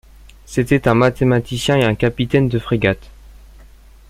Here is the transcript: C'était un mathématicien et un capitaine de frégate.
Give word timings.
C'était 0.47 0.87
un 0.87 0.95
mathématicien 0.95 1.75
et 1.75 1.83
un 1.83 1.93
capitaine 1.93 2.49
de 2.49 2.57
frégate. 2.57 3.11